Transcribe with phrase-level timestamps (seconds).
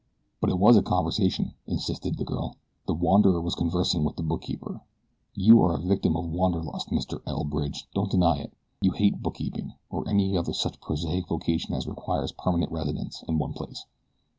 [0.39, 2.55] "But it was a conversation," insisted the girl.
[2.87, 4.81] "The wanderer was conversing with the bookkeeper.
[5.35, 7.21] You are a victim of wanderlust, Mr.
[7.27, 7.43] L.
[7.43, 8.51] Bridge don't deny it.
[8.81, 13.53] You hate bookkeeping, or any other such prosaic vocation as requires permanent residence in one
[13.53, 13.85] place."